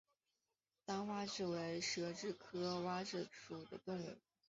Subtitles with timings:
[0.83, 4.17] 单蛙蛭为舌蛭科蛙蛭属的动物。